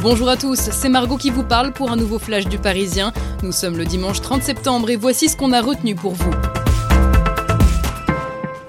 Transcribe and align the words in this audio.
Bonjour 0.00 0.28
à 0.28 0.36
tous, 0.36 0.60
c'est 0.70 0.88
Margot 0.88 1.16
qui 1.16 1.30
vous 1.30 1.42
parle 1.42 1.72
pour 1.72 1.90
un 1.90 1.96
nouveau 1.96 2.20
flash 2.20 2.46
du 2.46 2.58
Parisien. 2.58 3.12
Nous 3.42 3.50
sommes 3.50 3.76
le 3.76 3.84
dimanche 3.84 4.20
30 4.20 4.44
septembre 4.44 4.90
et 4.90 4.96
voici 4.96 5.28
ce 5.28 5.36
qu'on 5.36 5.52
a 5.52 5.60
retenu 5.60 5.96
pour 5.96 6.12
vous. 6.12 6.57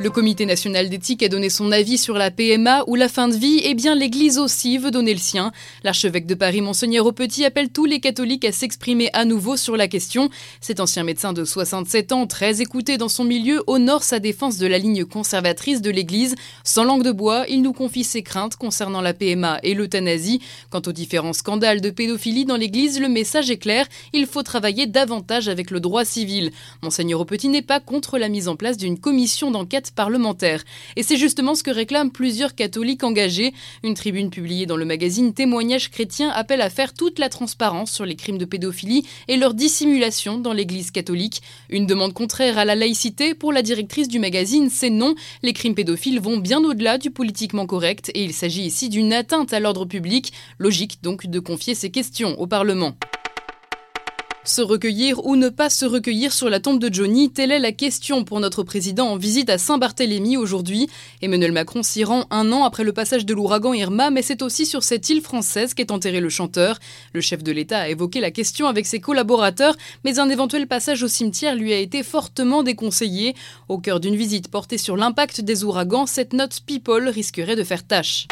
Le 0.02 0.09
Comité 0.09 0.45
national 0.45 0.88
d'éthique 0.88 1.23
a 1.23 1.27
donné 1.27 1.49
son 1.49 1.73
avis 1.73 1.98
sur 1.98 2.13
la 2.13 2.31
PMA 2.31 2.85
ou 2.88 2.95
la 2.95 3.09
fin 3.09 3.27
de 3.27 3.35
vie, 3.35 3.58
et 3.58 3.71
eh 3.71 3.73
bien 3.73 3.95
l'Église 3.95 4.38
aussi 4.38 4.77
veut 4.77 4.91
donner 4.91 5.12
le 5.12 5.20
sien. 5.20 5.52
L'archevêque 5.84 6.25
de 6.25 6.35
Paris, 6.35 6.62
Monseigneur 6.62 7.05
au 7.05 7.12
Petit, 7.12 7.44
appelle 7.44 7.67
tous 7.70 7.84
les 7.84 7.99
catholiques 7.99 8.45
à 8.45 8.53
s'exprimer 8.53 9.09
à 9.12 9.25
nouveau 9.25 9.58
sur 9.58 9.75
la 9.75 9.89
question. 9.89 10.30
Cet 10.62 10.80
ancien 10.80 11.03
médecin 11.03 11.34
de 11.34 11.44
67 11.44 12.13
ans, 12.13 12.27
très 12.27 12.62
écouté 12.62 12.98
dans 12.98 13.09
son 13.09 13.25
milieu, 13.25 13.62
honore 13.67 14.03
sa 14.03 14.20
défense 14.20 14.58
de 14.58 14.67
la 14.67 14.77
ligne 14.77 15.03
conservatrice 15.03 15.81
de 15.81 15.91
l'Église. 15.91 16.36
Sans 16.63 16.86
langue 16.86 17.03
de 17.03 17.11
bois, 17.11 17.44
il 17.50 17.61
nous 17.61 17.73
confie 17.73 18.05
ses 18.05 18.23
craintes 18.23 18.55
concernant 18.55 19.02
la 19.02 19.13
PMA 19.13 19.59
et 19.63 19.73
l'euthanasie. 19.73 20.39
Quant 20.69 20.81
aux 20.88 20.94
différents 20.94 21.34
scandales 21.34 21.81
de 21.81 21.89
pédophilie 21.89 22.45
dans 22.45 22.56
l'Église, 22.56 23.02
le 23.02 23.09
message 23.09 23.52
est 23.52 23.58
clair, 23.58 23.86
il 24.13 24.28
faut 24.28 24.44
travailler 24.44 24.88
davantage 24.88 25.50
avec 25.50 25.72
le 25.72 25.81
droit 25.81 26.06
civil. 26.06 26.52
Monseigneur 26.84 27.19
au 27.19 27.25
Petit 27.25 27.50
n'est 27.50 27.61
pas 27.61 27.81
contre 27.81 28.17
la 28.17 28.30
mise 28.30 28.47
en 28.47 28.56
place 28.56 28.78
d'une 28.78 28.97
commission 28.97 29.52
d'enquête 29.52 29.89
parlementaire. 29.92 30.64
Et 30.95 31.04
c'est 31.04 31.18
justement 31.18 31.56
ce 31.56 31.64
que 31.64 31.72
réclament 31.72 32.12
plusieurs 32.12 32.56
catholiques 32.56 33.04
engagés. 33.04 33.54
Une 33.84 33.94
tribune 33.94 34.30
publiée 34.30 34.66
dans 34.66 34.78
le 34.78 34.86
magazine 34.86 35.34
Témoignages 35.34 35.90
chrétiens 35.90 36.30
appelle 36.30 36.62
à 36.62 36.70
faire 36.70 36.94
toute 36.94 37.20
la 37.20 37.30
transparence 37.30 37.92
sur 37.92 38.06
les 38.06 38.16
crimes 38.16 38.38
de 38.38 38.46
pédophilie 38.46 39.06
et 39.28 39.38
leur 39.38 39.54
dissimulation 39.54 40.38
dans 40.38 40.54
l'Église 40.54 40.92
catholique. 40.92 41.42
Une 41.70 41.88
demande 41.88 42.14
contraire 42.14 42.58
à 42.58 42.66
la 42.66 42.76
laïcité 42.76 43.34
pour 43.34 43.54
la 43.54 43.62
directrice 43.62 44.08
du 44.08 44.20
magazine, 44.20 44.70
c'est 44.70 44.90
non. 44.90 45.16
Les 45.44 45.54
crimes 45.54 45.76
pédophiles 45.76 46.20
vont 46.20 46.38
bien 46.38 46.64
au-delà 46.64 46.98
du 46.98 47.12
politiquement 47.12 47.66
correct 47.66 48.12
et 48.14 48.24
il 48.24 48.34
s'agit 48.34 48.64
ici 48.64 48.90
d'une 48.90 49.14
atteinte 49.14 49.53
à 49.53 49.59
l'ordre 49.59 49.86
public. 49.86 50.34
Logique 50.58 51.00
donc 51.02 51.28
de 51.28 51.40
confier 51.40 51.76
ces 51.76 51.92
questions 51.92 52.40
au 52.40 52.48
Parlement. 52.48 52.96
Se 54.50 54.64
recueillir 54.64 55.23
ou 55.28 55.36
ne 55.36 55.50
pas 55.50 55.69
se 55.69 55.86
recueillir 55.86 56.33
sur 56.33 56.50
la 56.50 56.59
tombe 56.59 56.80
de 56.80 56.92
Johnny, 56.92 57.30
telle 57.30 57.52
est 57.52 57.59
la 57.59 57.72
question 57.72 58.23
pour 58.23 58.39
notre 58.39 58.64
président 58.64 59.09
en 59.09 59.16
visite 59.16 59.47
à 59.47 59.59
Saint-Barthélemy 59.59 60.38
aujourd'hui. 60.38 60.89
Emmanuel 61.22 61.52
Macron 61.52 61.83
s'y 61.83 62.03
rend 62.03 62.25
un 62.31 62.52
an 62.52 62.64
après 62.64 62.83
le 62.83 62.91
passage 62.91 63.28
de 63.28 63.36
l'ouragan 63.36 63.73
Irma, 63.73 64.09
mais 64.09 64.23
c'est 64.23 64.41
aussi 64.41 64.66
sur 64.66 64.81
cette 64.81 65.08
île 65.08 65.22
française 65.22 65.75
qu'est 65.75 65.91
enterré 65.91 66.19
le 66.19 66.30
chanteur. 66.30 66.80
Le 67.14 67.22
chef 67.22 67.44
de 67.44 67.52
l'État 67.52 67.81
a 67.81 67.89
évoqué 67.89 68.22
la 68.22 68.31
question 68.31 68.66
avec 68.66 68.88
ses 68.88 69.00
collaborateurs, 69.00 69.78
mais 70.03 70.17
un 70.17 70.31
éventuel 70.31 70.66
passage 70.66 71.03
au 71.03 71.08
cimetière 71.08 71.56
lui 71.56 71.72
a 71.72 71.78
été 71.78 72.02
fortement 72.02 72.63
déconseillé. 72.63 73.36
Au 73.67 73.78
cœur 73.78 74.00
d'une 74.00 74.16
visite 74.16 74.47
portée 74.47 74.80
sur 74.80 74.97
l'impact 74.97 75.41
des 75.41 75.63
ouragans, 75.63 76.08
cette 76.08 76.34
note 76.34 76.61
People 76.66 77.08
risquerait 77.08 77.56
de 77.56 77.63
faire 77.63 77.86
tâche. 77.86 78.25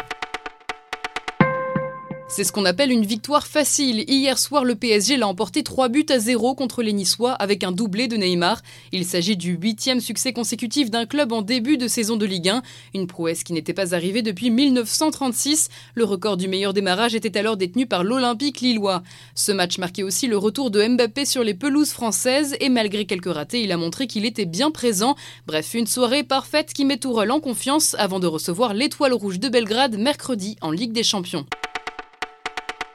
C'est 2.30 2.44
ce 2.44 2.52
qu'on 2.52 2.66
appelle 2.66 2.92
une 2.92 3.06
victoire 3.06 3.46
facile. 3.46 4.04
Hier 4.06 4.38
soir, 4.38 4.62
le 4.62 4.74
PSG 4.74 5.16
l'a 5.16 5.26
emporté 5.26 5.62
3 5.62 5.88
buts 5.88 6.04
à 6.10 6.18
0 6.18 6.54
contre 6.54 6.82
les 6.82 6.92
Niçois 6.92 7.32
avec 7.32 7.64
un 7.64 7.72
doublé 7.72 8.06
de 8.06 8.18
Neymar. 8.18 8.60
Il 8.92 9.06
s'agit 9.06 9.36
du 9.36 9.52
huitième 9.54 10.00
succès 10.00 10.34
consécutif 10.34 10.90
d'un 10.90 11.06
club 11.06 11.32
en 11.32 11.40
début 11.40 11.78
de 11.78 11.88
saison 11.88 12.16
de 12.16 12.26
Ligue 12.26 12.50
1, 12.50 12.62
une 12.94 13.06
prouesse 13.06 13.44
qui 13.44 13.54
n'était 13.54 13.72
pas 13.72 13.94
arrivée 13.94 14.20
depuis 14.20 14.50
1936. 14.50 15.70
Le 15.94 16.04
record 16.04 16.36
du 16.36 16.48
meilleur 16.48 16.74
démarrage 16.74 17.14
était 17.14 17.38
alors 17.38 17.56
détenu 17.56 17.86
par 17.86 18.04
l'Olympique 18.04 18.60
lillois. 18.60 19.02
Ce 19.34 19.50
match 19.50 19.78
marquait 19.78 20.02
aussi 20.02 20.26
le 20.26 20.36
retour 20.36 20.70
de 20.70 20.86
Mbappé 20.86 21.24
sur 21.24 21.42
les 21.42 21.54
pelouses 21.54 21.92
françaises 21.92 22.56
et 22.60 22.68
malgré 22.68 23.06
quelques 23.06 23.32
ratés, 23.32 23.62
il 23.62 23.72
a 23.72 23.78
montré 23.78 24.06
qu'il 24.06 24.26
était 24.26 24.44
bien 24.44 24.70
présent. 24.70 25.16
Bref, 25.46 25.72
une 25.72 25.86
soirée 25.86 26.24
parfaite 26.24 26.74
qui 26.74 26.84
met 26.84 26.98
Tourelle 26.98 27.32
en 27.32 27.40
confiance 27.40 27.96
avant 27.98 28.20
de 28.20 28.26
recevoir 28.26 28.74
l'étoile 28.74 29.14
rouge 29.14 29.40
de 29.40 29.48
Belgrade 29.48 29.96
mercredi 29.96 30.56
en 30.60 30.70
Ligue 30.70 30.92
des 30.92 31.02
Champions. 31.02 31.46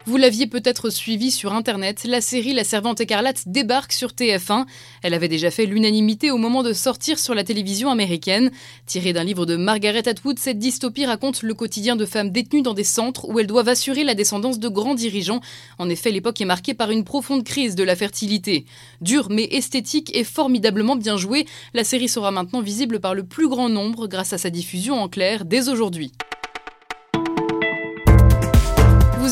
Vous 0.05 0.17
l'aviez 0.17 0.47
peut-être 0.47 0.89
suivi 0.89 1.31
sur 1.31 1.53
Internet, 1.53 2.03
la 2.03 2.19
série 2.19 2.53
La 2.53 2.65
Servante 2.65 2.99
écarlate 2.99 3.43
débarque 3.47 3.93
sur 3.93 4.09
TF1. 4.09 4.65
Elle 5.01 5.13
avait 5.13 5.29
déjà 5.29 5.49
fait 5.49 5.65
l'unanimité 5.65 6.29
au 6.29 6.35
moment 6.35 6.61
de 6.61 6.73
sortir 6.73 7.17
sur 7.17 7.33
la 7.33 7.45
télévision 7.45 7.89
américaine. 7.89 8.51
Tirée 8.85 9.13
d'un 9.13 9.23
livre 9.23 9.45
de 9.45 9.55
Margaret 9.55 10.05
Atwood, 10.05 10.39
cette 10.39 10.59
dystopie 10.59 11.05
raconte 11.05 11.41
le 11.41 11.53
quotidien 11.53 11.95
de 11.95 12.05
femmes 12.05 12.31
détenues 12.31 12.63
dans 12.63 12.73
des 12.73 12.83
centres 12.83 13.29
où 13.29 13.39
elles 13.39 13.47
doivent 13.47 13.69
assurer 13.69 14.03
la 14.03 14.13
descendance 14.13 14.59
de 14.59 14.67
grands 14.67 14.93
dirigeants. 14.93 15.39
En 15.77 15.87
effet, 15.87 16.11
l'époque 16.11 16.41
est 16.41 16.45
marquée 16.45 16.73
par 16.73 16.91
une 16.91 17.05
profonde 17.05 17.45
crise 17.45 17.75
de 17.75 17.83
la 17.83 17.95
fertilité. 17.95 18.65
Dure 18.99 19.29
mais 19.29 19.47
esthétique 19.51 20.13
et 20.13 20.25
formidablement 20.25 20.97
bien 20.97 21.15
jouée, 21.15 21.45
la 21.73 21.85
série 21.85 22.09
sera 22.09 22.31
maintenant 22.31 22.61
visible 22.61 22.99
par 22.99 23.15
le 23.15 23.23
plus 23.23 23.47
grand 23.47 23.69
nombre 23.69 24.07
grâce 24.07 24.33
à 24.33 24.37
sa 24.37 24.49
diffusion 24.49 25.01
en 25.01 25.07
clair 25.07 25.45
dès 25.45 25.69
aujourd'hui. 25.69 26.11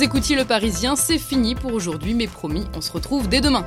Vous 0.01 0.05
écoutiez 0.05 0.35
Le 0.35 0.45
Parisien, 0.45 0.95
c'est 0.95 1.19
fini 1.19 1.53
pour 1.53 1.73
aujourd'hui, 1.73 2.15
mais 2.15 2.25
promis, 2.25 2.65
on 2.75 2.81
se 2.81 2.91
retrouve 2.91 3.29
dès 3.29 3.39
demain. 3.39 3.63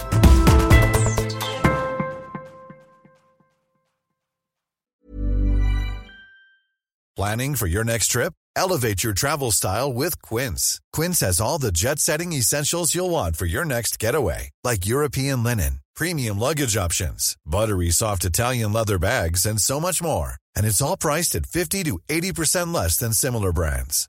Planning 7.15 7.55
for 7.55 7.69
your 7.69 7.85
next 7.85 8.09
trip? 8.09 8.33
Elevate 8.57 9.05
your 9.05 9.15
travel 9.15 9.53
style 9.53 9.93
with 9.93 10.21
Quince. 10.23 10.81
Quince 10.93 11.21
has 11.21 11.41
all 11.41 11.59
the 11.61 11.71
jet 11.71 12.01
setting 12.01 12.33
essentials 12.33 12.97
you'll 12.97 13.11
want 13.11 13.37
for 13.37 13.47
your 13.47 13.65
next 13.65 14.01
getaway, 14.01 14.51
like 14.65 14.89
European 14.89 15.45
linen, 15.45 15.79
premium 15.95 16.37
luggage 16.41 16.77
options, 16.77 17.37
buttery 17.47 17.91
soft 17.91 18.25
Italian 18.25 18.73
leather 18.73 18.99
bags, 18.99 19.47
and 19.47 19.61
so 19.61 19.79
much 19.79 20.03
more. 20.03 20.33
And 20.57 20.67
it's 20.67 20.83
all 20.83 20.97
priced 20.97 21.37
at 21.37 21.47
50 21.47 21.85
to 21.85 22.01
80% 22.09 22.75
less 22.75 22.97
than 22.97 23.13
similar 23.13 23.53
brands. 23.53 24.09